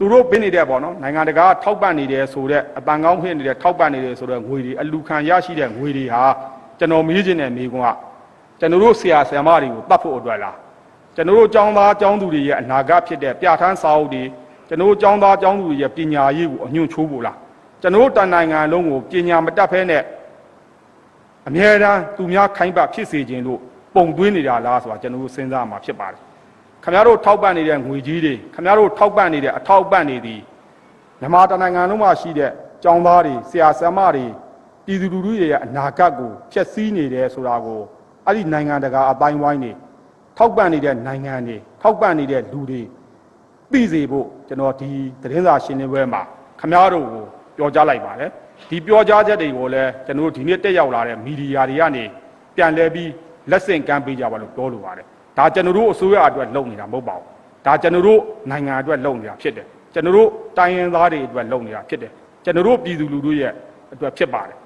[0.00, 6.24] သူတို့ပေးနေတဲ့ပေါ့နော်နိုင်ငံတကာထောက်ပံ့နေတယ်ဆိုတော့အပန်ကောင်းဖြစ်နေတယ်ထောက်ပံ့နေတယ်ဆိုတော့ငွေတွေအလူခံရရှိတဲ့ငွေတွေဟာ
[6.78, 7.88] ကျွန်တော်မေးခြင်းနဲ့မေးခွန်းက
[8.60, 10.56] ကျွန်တော်တို့ဆရာဆရာမတွေကိုတတ်ဖို့အတွက်လား
[11.14, 14.22] ကျွန်တော်တို့ကျောင်းသားကျောင်းသူတွေရဲ့အနာဂတ်ဖြစ်တဲ့ပြဋ္ဌာန်းစာအုပ်တွေ
[14.68, 17.36] ကျွန်တော်တို့ကျောင်းသားကျောင်းသူတွေရဲ့ပညာရေးကိုအညွန့်ချိုးဖို့လား
[17.82, 20.02] ကျွန်တော်တို့တန်နိုင်ငံလုံးကိုပညာမတတ်ဖဲနဲ့
[21.48, 23.60] အမြဲတမ်းသူများခိုင်းပဖြစ်စေခြင်းလို့
[23.94, 26.29] ပုံသွင်းနေတာလားဆိုတာကျွန်တော်တို့စဉ်းစားမှာဖြစ်ပါတယ်
[26.84, 30.40] ခမရတို့ထောက်ပံ့နေတဲ့ငွေကြီးတွေခမရတို့ထောက်ပံ့နေတဲ့အထောက်ပံ့နေသည်
[31.20, 32.50] မြန်မာတနိုင်ငံလုံးမှာရှိတဲ့
[32.82, 34.26] ကျောင်းသားတွေဆရာဆရာမတွေ
[34.86, 37.80] ပြည်သူလူထုတွေရဲ့အနာဂတ်ကိုဖျက်ဆီးနေတယ်ဆိုတာကို
[38.26, 39.72] အဲ့ဒီနိုင်ငံတကာအပိုင်းဝိုင်းနေ
[40.38, 42.82] ထောက်ပံ့နေတဲ့နိုင်ငံတွေထောက်ပံ့နေတဲ့လူတွေ
[43.72, 44.90] သိစေဖို့ကျွန်တော်ဒီ
[45.22, 46.22] သတင်းစာရှင်းလင်းပွဲမှာ
[46.60, 47.24] ခမရတို့ကို
[47.56, 48.30] ပြောကြားလိုက်ပါတယ်
[48.70, 52.04] ဒီပြောကြားချက်တွေကိုလည်းကျွန်တော်တို့ဒီနေ့တက်ရောက်လာတဲ့မီဒီယာတွေကနေ
[52.56, 53.10] ပြန်လဲပြီး
[53.50, 55.06] လက်ဆင့်ကမ်းပေးကြပါလို့ပြောလိုပါတယ်
[55.40, 57.26] ဒါကျွန်တော်တို့အစိုးရအတွက်လုပ်နေတာမဟုတ်ပါဘူး
[57.66, 62.12] ဒါကျွန်တော်တို့နိုင်ငံအတွက်လုပ်နေတာဖြစ်တယ်ကျွန်တော်တို့တိုင်းရင်းသားတွေအတွက်လုပ်နေတာဖြစ်တယ်
[62.44, 63.52] ကျွန်တော်တို့ပြည်သူလူထုရဲ့
[63.92, 64.56] အတွက်ဖြစ်ပါတယ်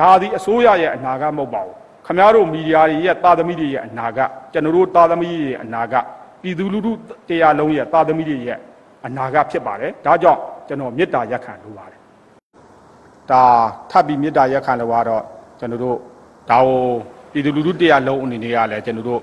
[0.00, 1.74] ဒါသည်အစိုးရရဲ့အနာဂတ်မဟုတ်ပါဘူး
[2.06, 6.04] ခမရတို့မီဒီယာတွေရဲ့တာသမီတွေရဲ့အနာဂတ်ကျွန်တော်တို့တာသမီတွေရဲ့အနာဂတ်
[6.42, 6.92] ပြည်သူလူထု
[7.28, 8.58] တရားလုံးရဲ့တာသမီတွေရဲ့
[9.06, 12.00] အနာဂတ်ဖြစ်ပါတယ်ဒါကြောင့်ကျွန်တော်မေတ္တာရက်ခံလိုပါတယ်
[13.30, 13.42] ဒါ
[13.90, 15.22] ထပ်ပြီးမေတ္တာရက်ခံလို့ကတော့
[15.58, 15.96] ကျွန်တော်တို့
[16.50, 16.80] ဒါကို
[17.32, 19.20] ပြည်သူလူထုတရားလုံးအနေနဲ့ကလည်းကျွန်တော်တို့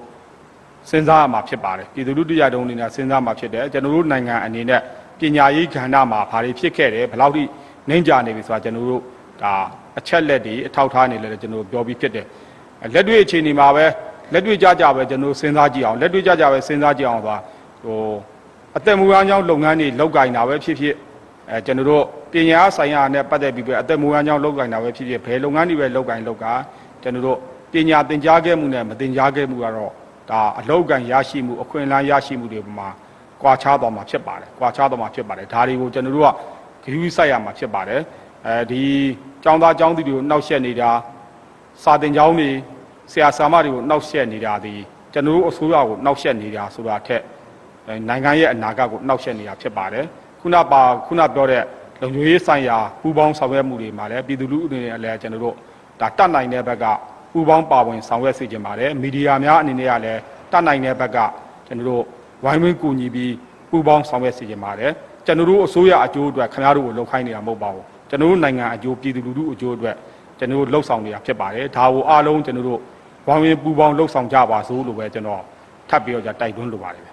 [0.89, 4.81] စဉ်းစားရမှာဖြစ်ပါတယ်ပြည်သူလူထုရတုံးအနေနဲ့စဉ်းစားမှာဖြစ်တယ်ကျွန်တော်တို့နိုင်ငံအနေနဲ့
[5.19, 7.43] ပညာရေးကဏ္ဍမှာဘာတွေဖြစ်ခဲ့တယ်ဘယ်လောက်ထိ
[7.89, 9.01] နှိမ့်ကြနေပြီဆိုတာကျွန်တော်တို့
[9.41, 9.53] ဒါ
[9.99, 12.25] အချက်လက်တွေအထောက်ထားနေလဲကျွန်တော်တို့ပြောပြီးဖြစ်တယ်
[12.83, 13.85] အဲလက်တွေ့အခြေအနေမှာပဲ
[14.33, 17.37] လက်တွေ့ကြကြပဲကျွန်တော်တို့စဉ်းစားကြည့်အောင်လက်တွေ့ကြကြပဲစဉ်းစားကြည့်အောင်ဆိုတာ
[17.83, 17.99] ဟို
[18.77, 20.95] အသက်မူအားကြောင့်လုပ်ငန်းတွေလောက်ကင်တာပဲဖြစ်ဖြစ်
[21.49, 26.45] အဲကျွန်တော်တို့ပညာဆိုင်ရာနဲ့ပတ်သက်ပြီးပဲအသက်မူအားကြောင့်လောက်ကင်တာပဲဖြစ်ဖြစ်ဘယ်လုပ်ငန်းတွေပဲလောက်ကင်လောက်က
[27.03, 27.37] ကျွန်တော်တို့
[27.73, 29.93] ပညာသင်ကြားခဲ့မှုနဲ့မသင်ကြားခဲ့မှုကတော့
[30.29, 32.89] ဒါအလောက်ကန်ရရှိမှုအခွင့်အလမ်းရရှိမှုတွေပေါ်မှာ
[33.41, 36.25] ကွာခြားသွားမှာဖြစ်ပါတယ်ကွာခြားသွားမှာဖြစ်ပါတယ်ဒါတွေကိုကျွန်တော်တို့
[36.83, 38.01] ကဂရုစိုက်ရမှာဖြစ်ပါတယ်
[38.45, 38.83] အဲဒီ
[39.43, 40.91] ចောင်းသားចောင်းသူတွေကိုနှောက်ယှက်နေတာ
[41.83, 42.49] စာတင်ကျောင်းတွေ
[43.11, 44.73] ဆရာဆရာမတွေကိုနှောက်ယှက်နေတာဒီ
[45.13, 47.21] ကျွန်တော်တို့အစိုးရကိုနှောက်ယှက်နေတာဆိုတာထက်
[47.87, 50.05] အဲနိုင်ငံရဲ့အနာဂတ်ကိုနှောက်ယှက်နေတာဖြစ်ပါတယ်
[50.41, 51.63] ခုနပါခုနပြောတဲ့
[52.01, 55.55] လုံခြုံရေးဆိုင်ရာပူးပေါင်းဆောင်ရွက်မှုတွေမှာလည်းပြည်သူလူထုအနေနဲ့လည်းကျွန်တော်တို့
[55.99, 56.85] ဒါတတ်နိုင်တဲ့ဘက်က
[57.33, 60.19] ပူပေါင်းပါဝင်ဆောင်ရွက်စေချင်ပါတယ်မီဒီယာများအနေနဲ့ကလည်း
[60.51, 61.17] တတ်နိုင်တဲ့ဘက်က
[61.67, 62.03] ကျွန်တော်တို့
[62.43, 63.33] ဝိုင်းဝန်းကူညီပြီး
[63.69, 64.91] ပူပေါင်းဆောင်ရွက်စေချင်ပါတယ်
[65.25, 69.95] ကျွန်တော်တို့အစိုးရအကျိုးအတွက်ခင်ဗျားတို့ကိုလှုပ်ခိုင်းနေတာမဟုတ်ပါဘူးကျွန်တော်တို့နိုင်ငံအကျိုးပြည်သူလူထုအကျိုးအတွက်
[70.39, 72.79] ကျွန်တော်တို့လှုပ်ဆောင်နေတာဖြစ်ပါတယ်ဒါကိုအားလုံးကျွန်တော်တို့
[73.27, 75.41] ဝိုင်းဝန်းပူပေါင်းလှုပ်ဆောင်ကြပါစို့လို့ပဲကျွန်တော်
[75.89, 77.12] ထပ်ပြီးတော့じゃတိုက်တွန်းလိုပါတယ်